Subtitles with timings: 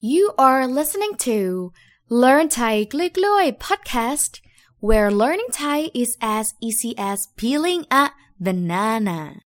[0.00, 1.72] You are listening to
[2.10, 4.40] Learn Thai Glue Glue podcast,
[4.78, 9.40] where learning Thai is as easy as peeling a banana.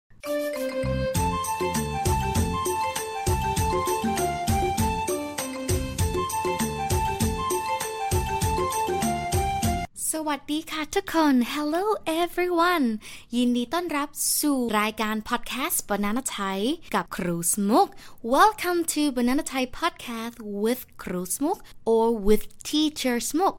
[10.14, 11.86] สวัสดีค่ะทุกคน Hello
[12.22, 12.88] everyone
[13.36, 14.10] ยินดีต้อนรับ
[14.42, 16.60] สู่รายการ podcast Banana Thai
[16.96, 17.88] กับครูสมุก
[18.34, 21.58] Welcome to Banana Thai podcast with ครูสมุก
[21.92, 23.54] or with teacher สมุก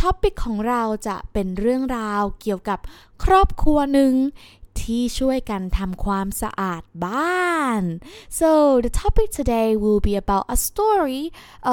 [0.00, 2.78] ท็อปิกของเราจะเป็นเรื่องราวเกี่ยวกับ
[3.24, 4.12] ครอบครัวหนึ่ง
[4.81, 7.83] ที่ช่วยกันทำความสะอาดบ้าน
[8.39, 8.49] so
[8.85, 11.23] the topic today will be about a story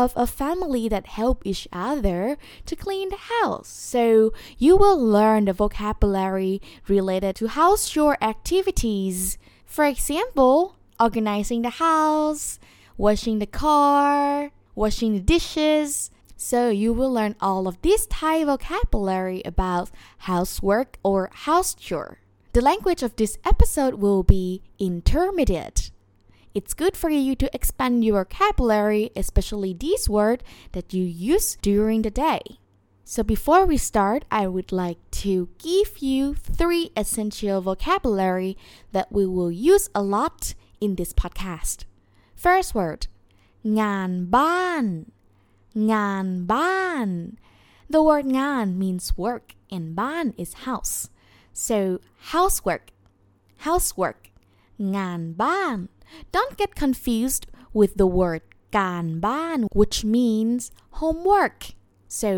[0.02, 2.20] of a family that help each other
[2.68, 4.04] to clean the house so
[4.64, 6.54] you will learn the vocabulary
[6.96, 9.18] related to house chore activities
[9.74, 10.54] for example
[11.06, 12.44] organizing the house
[13.04, 14.50] washing the car
[14.82, 21.30] washing the dishes so you will learn all of this Thai vocabulary about housework or
[21.32, 22.18] house chore.
[22.52, 25.90] The language of this episode will be intermediate.
[26.54, 30.42] It's good for you to expand your vocabulary, especially these words
[30.72, 32.40] that you use during the day.
[33.04, 38.56] So before we start, I would like to give you three essential vocabulary
[38.92, 41.84] that we will use a lot in this podcast.
[42.34, 43.06] First word
[43.80, 44.84] งานบ้าน
[45.92, 47.08] งานบ้าน
[47.92, 50.96] The word งาน means work and บ้าน is house.
[51.68, 51.78] So
[52.32, 52.84] housework,
[53.66, 54.20] housework,
[54.96, 55.76] งานบ้าน
[56.34, 57.44] Don't get confused
[57.78, 58.42] with the word
[58.78, 60.60] การบ้าน which means
[61.00, 61.60] homework.
[62.20, 62.32] So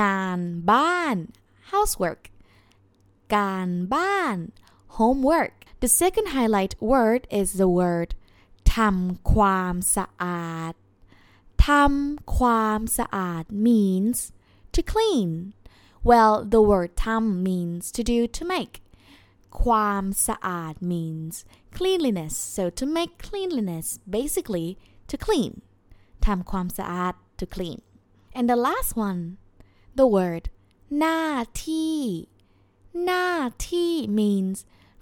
[0.00, 0.40] งาน
[0.72, 1.16] บ้าน
[1.72, 2.22] housework,
[3.36, 4.36] การบ้าน
[4.98, 5.54] homework.
[5.82, 8.10] The second highlight word is the word
[8.76, 10.74] ทำความสะอาด
[11.68, 14.18] ทำความสะอาด means
[14.74, 15.30] to clean.
[16.10, 18.74] Well, the word ทำ means to do to make.
[19.62, 21.34] ความสะอาด means
[21.76, 22.34] cleanliness.
[22.56, 23.86] So to make cleanliness,
[24.18, 24.68] basically
[25.10, 25.52] to clean.
[26.26, 27.80] ทำความสะอาด to clean.
[28.36, 29.20] And the last one,
[30.00, 30.44] the word
[30.98, 31.22] หน้า
[31.66, 32.00] ที่
[33.04, 33.28] หน้า
[33.70, 34.56] ที่ means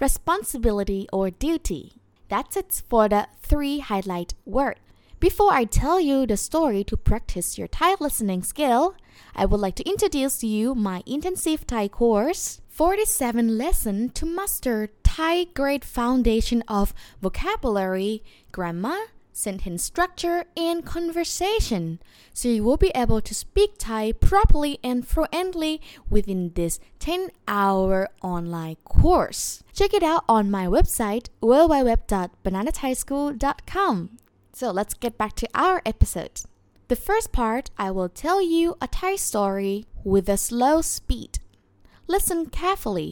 [0.07, 1.85] responsibility or duty.
[2.31, 4.79] That's it for the three highlight word.
[5.24, 8.96] Before I tell you the story to practice your Thai listening skill,
[9.34, 15.46] I would like to introduce you my intensive Thai course, 47 lesson to master Thai
[15.46, 18.98] grade foundation of vocabulary, grammar,
[19.32, 22.02] sentence structure, and conversation.
[22.34, 25.80] So you will be able to speak Thai properly and fluently
[26.10, 29.64] within this 10 hour online course.
[29.72, 34.18] Check it out on my website www.bananathaischool.com.
[34.60, 36.42] So let's get back to our episode.
[36.88, 41.40] The first part, I will tell you a Thai story with a slow speed.
[42.14, 43.12] Listen carefully.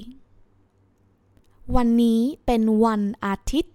[1.76, 3.74] วันนี้เป็นวันอาทิตย์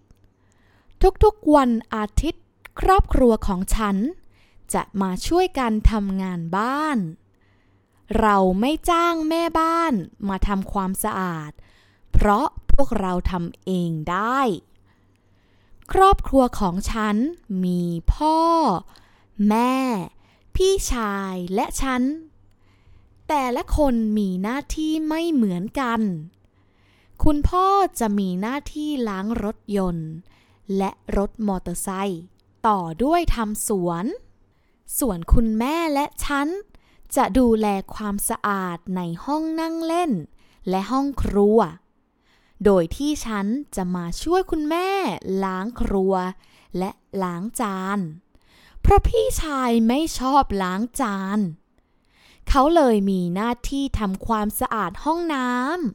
[1.25, 2.45] ทุกๆวันอาทิตย์
[2.81, 3.97] ครอบครัวของฉัน
[4.75, 6.99] จะมาช่วยกันทำงานบ้าน
[8.21, 9.95] เราไม่จ้างแม่บ้าน
[10.29, 11.53] มาทำความสะอาด
[12.13, 14.41] เพราะพวกเราทำเองได้
[15.93, 17.17] ครอบครัวของฉัน
[17.65, 17.83] มี
[18.15, 18.39] พ่อ
[19.49, 19.75] แม่
[20.57, 22.03] พี่ชายและฉัน
[23.29, 26.01] แต่ละคนมีหน้าที่ไม่เหมือนกัน
[27.25, 27.67] คุณพ่อ
[28.01, 30.11] จะมีหน้าที่ล้างรถยนต์
[30.77, 32.23] และรถมอเตอร์ไซค์
[32.67, 34.05] ต่อด้วยทำสวน
[34.99, 36.49] ส่วนคุณแม่และฉัน
[37.17, 40.13] จะดูแลความสะอาดในห้องนั่งเล่น
[40.69, 41.59] และห้องครัว
[42.65, 43.47] โดยที่ฉัน
[43.77, 44.91] จะมาช่วยคุณแม่
[45.45, 46.15] ล้างครัว
[46.79, 46.91] และ
[47.23, 47.99] ล้างจาน
[48.81, 51.39] เพราะพี่ชายไม่ชอบล้างจาน
[52.49, 55.51] เขาเลยมีหน้าที่ทำความสะอาดห้องน้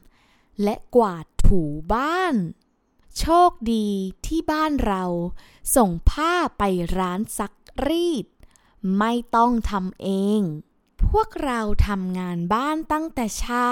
[0.08, 1.60] ำและกวาดถู
[1.92, 2.34] บ้าน
[3.18, 3.88] โชคดี
[4.26, 5.04] ที่บ้านเรา
[5.76, 6.62] ส่งผ้าไป
[6.98, 7.52] ร้านซัก
[7.86, 8.26] รีด
[8.98, 10.40] ไม่ต้องทำเอง
[11.06, 13.68] พวกเราทำงานบ้านตั้งแต่เช้า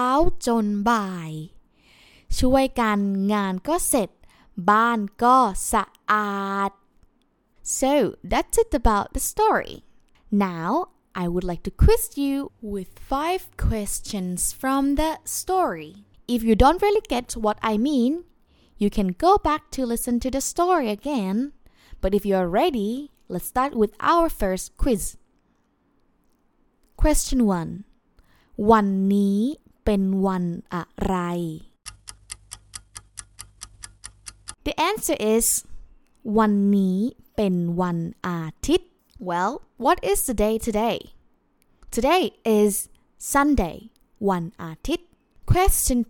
[0.47, 1.31] จนบ่าย
[2.40, 3.00] ช่วยกัน
[3.34, 4.10] งานก็เสร็จ
[4.70, 5.38] บ้านก็
[5.72, 6.72] สะอาด
[7.80, 7.92] so
[8.32, 9.76] that's it about the story
[10.50, 10.70] now
[11.24, 12.36] I would like to quiz you
[12.74, 15.92] with five questions from the story
[16.36, 18.14] if you don't really get what I mean
[18.82, 21.38] you can go back to listen to the story again
[22.02, 22.92] but if you're ready
[23.34, 25.04] let's start with our first quiz
[27.02, 29.40] question 1วันนี้
[29.86, 31.16] เป็นวันอะไร
[34.67, 35.47] The answer is
[36.39, 36.99] วันนี้
[37.37, 38.91] เป็นวันอาทิตย์
[39.29, 39.53] Well
[39.85, 40.99] what is the day today
[41.97, 42.23] Today
[42.59, 42.73] is
[43.33, 43.77] Sunday
[44.29, 45.09] วันอาทิตย์
[45.51, 46.01] Question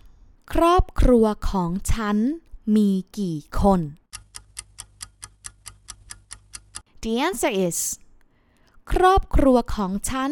[0.00, 2.16] 2 ครอบครัวของฉัน
[2.74, 3.80] มีกี่คน
[7.02, 7.78] The answer is
[8.92, 10.30] ครอบครัวของฉัน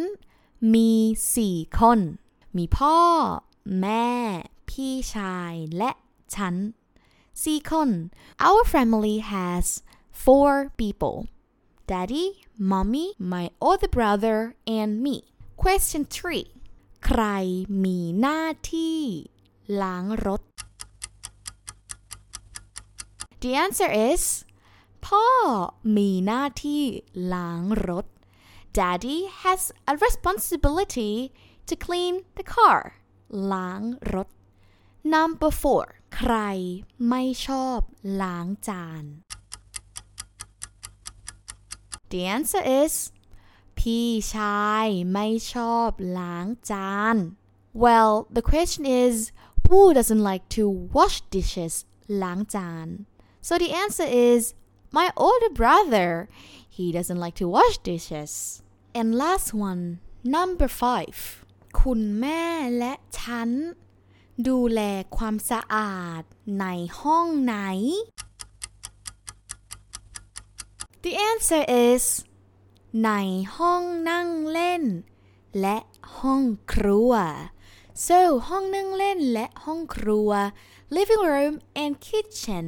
[0.75, 0.91] มี
[1.37, 2.01] สี่คน
[2.57, 2.99] มีพ่อ
[3.81, 4.11] แม่
[4.69, 5.91] พี่ชายและ
[6.35, 6.55] ฉัน
[7.44, 7.90] สี่คน
[8.48, 9.66] Our family has
[10.24, 11.18] four people
[11.90, 12.26] Daddy,
[12.72, 14.38] Mommy, my older brother
[14.78, 15.16] and me
[15.62, 16.60] Question 3
[17.06, 17.24] ใคร
[17.84, 18.42] มีหน้า
[18.74, 19.02] ที่
[19.82, 20.42] ล้างรถ
[23.42, 24.24] The answer is
[25.06, 25.26] พ่อ
[25.98, 26.84] มีหน้าที่
[27.34, 28.06] ล้างรถ
[28.78, 29.62] Daddy has
[29.92, 31.14] a responsibility
[31.68, 32.80] to clean the car
[33.54, 33.82] ล้าง
[34.14, 34.28] รถ
[35.14, 36.36] Number 4 ใคร
[37.10, 37.80] ไม่ชอบ
[38.22, 39.04] ล้างจาน
[42.12, 42.94] The answer is
[43.80, 45.90] พี่ชายไม่ชอบ
[46.20, 47.16] ล้างจาน
[47.84, 49.16] Well the question is
[49.66, 50.64] who doesn't like to
[50.96, 51.74] wash dishes
[52.24, 52.88] ล้างจาน
[53.48, 54.42] So the answer is
[54.98, 56.10] my older brother
[56.76, 58.32] he doesn't like to wash dishes
[59.00, 59.84] and last one
[60.38, 61.18] number five
[61.82, 62.44] คุณแม่
[62.78, 63.50] และฉัน
[64.49, 64.81] ดูแล
[65.17, 66.23] ความสะอาด
[66.61, 66.67] ใน
[67.01, 67.57] ห้องไหน
[71.03, 72.05] The answer is
[73.05, 73.11] ใน
[73.57, 74.85] ห้องนั่งเล่น
[75.61, 75.79] และ
[76.19, 76.43] ห้อง
[76.73, 77.13] ครัว
[78.07, 80.31] so ห้องนั่งเล่นและห้องครัว
[80.97, 82.67] living room and kitchen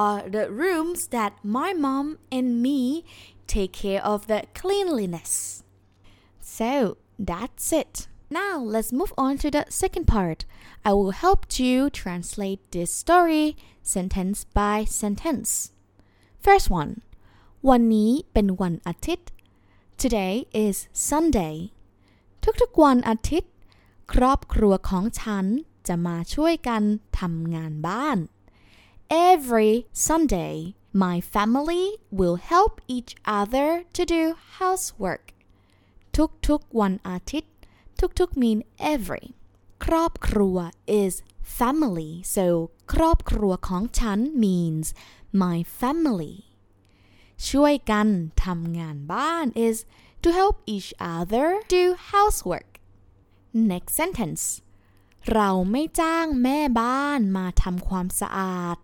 [0.00, 2.06] are the rooms that my mom
[2.36, 2.80] and me
[3.52, 5.32] take care of the cleanliness
[6.58, 6.72] so
[7.30, 7.94] that's it
[8.39, 10.39] now let's move on to the second part
[10.89, 13.45] I will help you translate this story
[13.93, 15.51] sentence by sentence
[16.45, 16.91] first one
[17.69, 19.29] วันนี้เป็นวันอาทิตย์
[20.01, 20.35] Today
[20.65, 20.75] is
[21.09, 21.55] Sunday
[22.61, 23.51] ทุกๆวันอาทิตย์
[24.13, 25.45] ครอบครัวของฉัน
[25.87, 26.83] จะมาช่วยกัน
[27.19, 28.17] ทำงานบ้าน
[29.31, 29.73] Every
[30.07, 30.55] Sunday
[31.03, 31.85] my family
[32.19, 34.21] will help each other to do
[34.57, 35.23] housework
[36.47, 37.53] ทุกๆวันอาทิตย์
[38.19, 38.59] ทุกๆ mean
[38.93, 39.25] every
[39.85, 40.57] ครอบครัว
[41.01, 41.13] is
[41.57, 42.45] family so
[42.93, 44.87] ครอบครัวของฉัน means
[45.41, 46.35] my family
[47.49, 48.07] ช่วยกัน
[48.45, 49.77] ทำงานบ้าน is
[50.23, 51.45] to help each other
[51.75, 52.69] do housework
[53.71, 54.43] next sentence
[55.31, 58.77] เราไม่จ้างแม่บ้านมาทำความสะอาด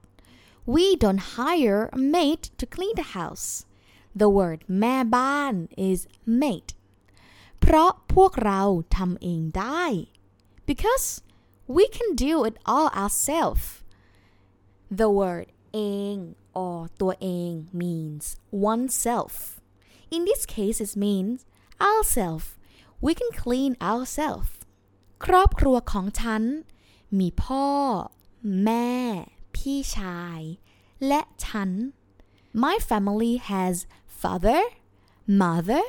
[0.74, 3.48] we don't hire a maid to clean the house
[4.22, 5.54] the word แม่บ้าน
[5.90, 6.00] is
[6.42, 6.68] maid
[7.67, 8.63] เพราะพวกเรา
[8.97, 9.85] ทำเองได้
[10.69, 11.07] because
[11.77, 13.67] we can do it all ourselves
[15.01, 15.81] the word เอ
[16.15, 16.17] ง
[16.63, 18.25] or ตัวเอง means
[18.71, 19.35] oneself
[20.15, 21.39] in this case it means
[21.91, 22.49] ourselves
[23.05, 24.53] we can clean ourselves
[25.25, 26.43] ครอบครัวของฉัน
[27.19, 27.69] มีพ่อ
[28.65, 28.93] แม่
[29.57, 30.41] พี่ชาย
[31.07, 31.71] และฉัน
[32.65, 33.75] My family has
[34.21, 34.61] father,
[35.43, 35.85] mother,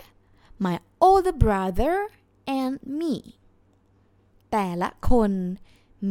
[0.65, 0.75] my
[1.05, 1.95] older brother,
[2.59, 3.15] and me.
[4.51, 5.31] แต่ละคน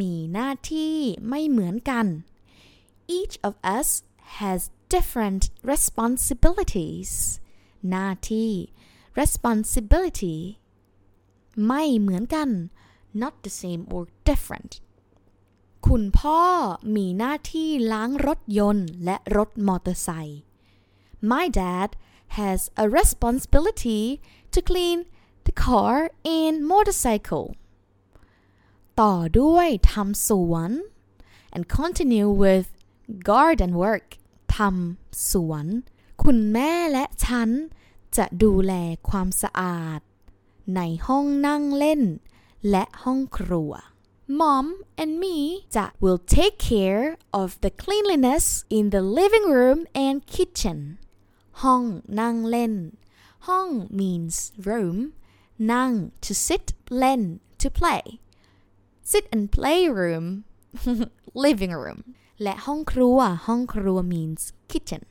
[0.00, 0.96] มีหน้าที่
[1.28, 2.06] ไม่เหมือนกัน
[3.18, 3.88] Each of us
[4.38, 4.60] has
[4.94, 5.42] different
[5.72, 7.12] responsibilities
[7.90, 8.52] หน้าที่
[9.20, 10.36] responsibility
[11.66, 12.48] ไม่เหมือนกัน
[13.22, 14.72] not the same or different
[15.86, 16.42] คุณพ่อ
[16.96, 20.40] มีหน้าที่ล้างรถยนต์และรถมอเตอร์ไซค์
[21.30, 21.88] My dad
[22.39, 24.03] has a responsibility
[24.53, 24.99] to clean
[25.45, 25.95] the car
[26.39, 27.45] and motorcycle
[28.99, 30.71] ต่อด้วยทำสวน
[31.53, 32.67] and continue with
[33.31, 34.07] garden work
[34.57, 35.65] ทำสวน
[36.23, 37.49] คุณแม่และฉัน
[38.17, 38.73] จะดูแล
[39.09, 39.99] ความสะอาด
[40.75, 42.01] ในห้องนั่งเล่น
[42.69, 43.73] และห้องครัว
[44.39, 44.67] Mom
[45.01, 45.37] and me
[45.75, 47.03] จะ will take care
[47.41, 48.45] of the cleanliness
[48.77, 50.77] in the living room and kitchen
[51.62, 51.82] ห้อง
[52.20, 52.74] นั่งเล่น
[53.48, 53.68] ห้อง
[53.98, 54.36] means
[54.68, 54.98] room
[55.72, 55.90] นั่ง
[56.24, 56.66] to sit
[56.98, 57.22] เล่น
[57.62, 58.02] to play
[59.10, 60.26] sit and play room
[61.44, 62.00] living room
[62.42, 65.02] และห้องครัว ห้องครัว means kitchen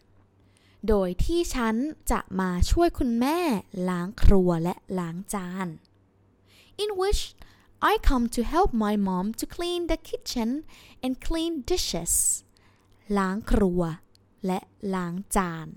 [0.87, 1.75] โดยที่ฉัน
[2.11, 3.39] จะมาช่วยคุณแม่
[3.89, 5.67] ล้างครัวและล้างจาน
[6.83, 7.23] in which
[7.91, 10.49] I come to help my mom to clean the kitchen
[11.03, 12.13] and clean dishes
[13.17, 13.81] ล้างครัว
[14.45, 14.59] และ
[14.95, 15.67] ล้างจาน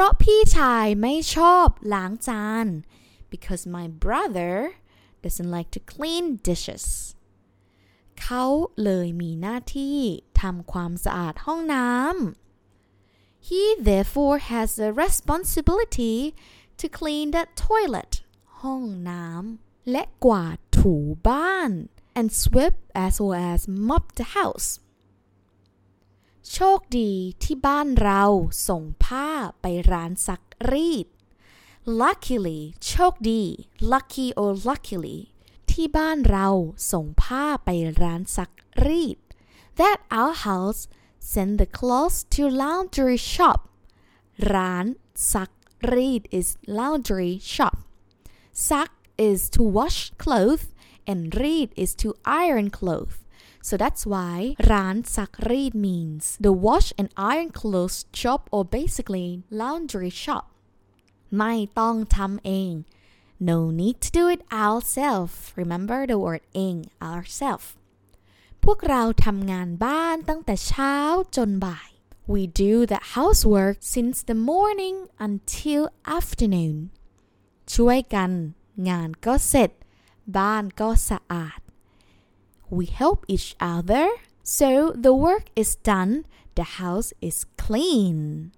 [0.00, 2.66] ราะพี่ชายไม่ชอบล้างจาน
[3.32, 4.54] because my brother
[5.22, 6.84] doesn't like to clean dishes
[8.20, 8.44] เขา
[8.84, 9.98] เลยมีหน้าที่
[10.40, 16.16] ทำความสะอาดห้องน้ำ he therefore has the responsibility
[16.80, 18.12] to clean the toilet
[18.60, 20.94] ห้องน้ำและกวาดถู
[21.28, 21.70] บ้าน
[22.18, 24.68] and sweep as well as mop the house
[26.52, 27.12] โชคดี
[27.42, 28.22] ที่บ้านเรา
[28.68, 29.28] ส่งผ้า
[29.60, 31.06] ไปร้านซักรีด
[32.02, 33.42] luckily โชคดี
[33.92, 35.18] lucky or luckily
[35.70, 36.48] ที่บ้านเรา
[36.92, 37.68] ส่งผ้าไป
[38.02, 38.50] ร้านซัก
[38.86, 39.18] รีด
[39.80, 40.80] that our house
[41.32, 43.60] send the clothes to laundry shop
[44.52, 44.86] ร้าน
[45.32, 45.50] ซัก
[45.92, 46.48] รีด is
[46.78, 47.76] laundry shop
[48.68, 48.90] ซัก
[49.28, 50.66] is to wash clothes
[51.10, 52.08] and read is to
[52.44, 53.18] iron clothes
[53.68, 54.36] so that's why
[54.70, 59.28] ร้านซักรีด means the wash and iron clothes shop or basically
[59.60, 60.44] laundry shop
[61.38, 62.72] ไม่ต้องทำเอง
[63.50, 66.74] no need to do it ourselves remember the word เอง
[67.10, 67.68] ourselves
[68.64, 70.96] พวกเราทำงานบ้านตั้งแต่เช้า
[71.36, 71.90] จนบ่าย
[72.32, 74.96] we do the housework since the morning
[75.26, 75.82] until
[76.18, 76.76] afternoon
[77.74, 78.30] ช่วยกัน
[78.88, 79.70] งานก็เสร็จ
[80.38, 81.60] บ้านก็สะอาด
[82.68, 84.08] we help each other
[84.42, 86.24] so the work is done
[86.54, 88.52] the house is clean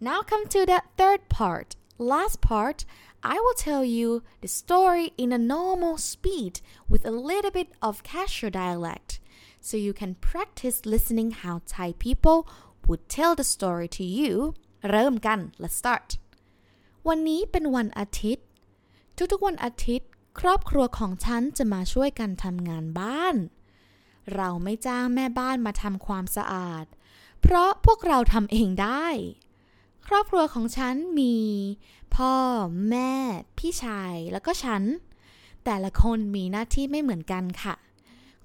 [0.00, 2.84] now come to the third part last part
[3.22, 8.04] I will tell you the story in a normal speed with a little bit of
[8.04, 9.18] casual dialect
[9.60, 12.48] so you can practice listening how Thai people
[12.86, 14.54] would tell the story to you
[14.90, 16.08] เริ่มกัน let's start
[17.08, 18.46] วันนี้เป็นวันอาทิตย์
[19.32, 20.08] ทุกๆวันอาทิตย์
[20.39, 23.35] ครอบครัวของฉันจะมาช่วยกันทำงานบ้าน
[24.35, 26.85] เราไม่จ้างแม่บ้านมาทำความสะอาด
[27.41, 29.07] เพราะพวกเราทำเองได้
[30.07, 31.37] ครอบครัวของฉันมี
[32.15, 32.35] พ่อ
[32.89, 33.11] แม่
[33.57, 34.83] พี่ชาย แล้วก็ฉัน
[35.65, 37.75] แต่ละคนมีหน้าที่ไม่เหมือนกันค่ะ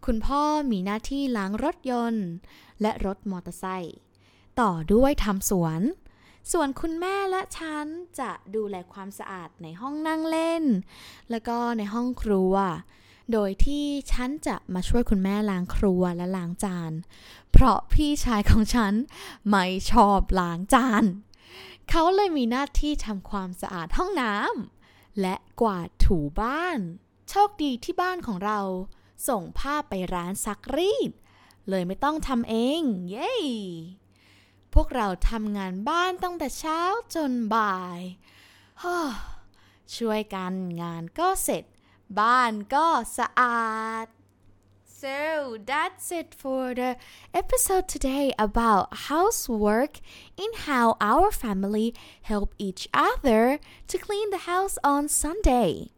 [0.05, 0.43] คุณพ่อ
[0.73, 2.27] มีหน้าที่ล้างรถยนต์
[2.81, 3.99] และรถมอเตอร์ไซค์
[4.61, 5.81] ต่อด้วยทำสวน
[6.53, 7.87] ส่วนคุณแม่และฉัน
[8.21, 10.65] จะดูแลความสะอาดในห้องนั่งเล่น
[11.31, 12.55] แล้วก็ในห้องครัว
[13.33, 16.93] โดยที่ฉันจะมาช่วยคุณแม่ล้างครัวและล้างจาน
[17.53, 18.95] เพราะพี่ชายของฉัน
[19.49, 21.05] ไม่ชอบล้างจาน
[21.89, 26.79] เขาเลยมีหน้าที่ทำความสะอาดห้องน้ำและกวาดถูบ้าน
[27.29, 28.61] โชคดีที่บ้านของเรา
[29.29, 31.13] ส่งผ้าไปร้านซักรีด
[31.69, 33.35] เลยไม่ต้องทำเอง เย้
[34.80, 36.82] วกเราทำงานบ้านตั้งแต่เช้า
[37.16, 38.02] จนบ่าย
[38.82, 38.98] ฮ่อ
[39.96, 41.64] ช่วยกันงานก็เสร็จ
[42.20, 43.74] บ้านก็สะอา
[44.06, 44.08] ด
[45.04, 46.96] So that's it for the
[47.34, 50.00] episode today about housework
[50.38, 53.60] and how our family help each other
[53.90, 55.92] to clean the house on Sunday.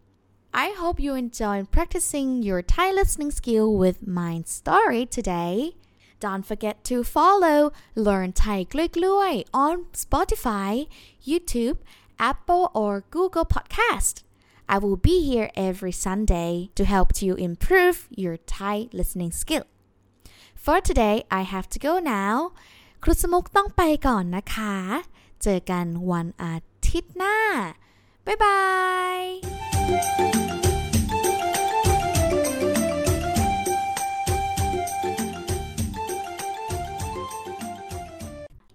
[0.55, 5.75] I hope you enjoyed practicing your Thai listening skill with my story today.
[6.19, 10.87] Don't forget to follow Learn Thai Glui Glui on Spotify,
[11.25, 11.77] YouTube,
[12.17, 14.23] Apple or Google Podcast.
[14.67, 19.65] I will be here every Sunday to help you improve your Thai listening skill.
[20.55, 22.51] For today, I have to go now.
[23.03, 24.75] ครูสมุกต้องไปก่อนนะคะ
[25.43, 26.55] เจอกันวันอา
[26.89, 27.37] ทิตย์หน้า
[28.25, 28.61] บ๊ายบา
[30.68, 30.68] ย